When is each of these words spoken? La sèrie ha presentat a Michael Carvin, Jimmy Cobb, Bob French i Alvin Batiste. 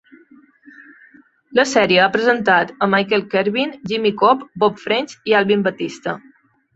La 1.57 1.65
sèrie 1.71 1.99
ha 2.05 2.07
presentat 2.15 2.71
a 2.85 2.87
Michael 2.93 3.25
Carvin, 3.33 3.75
Jimmy 3.91 4.13
Cobb, 4.23 4.47
Bob 4.65 4.81
French 4.87 5.13
i 5.33 5.37
Alvin 5.41 5.67
Batiste. 5.69 6.15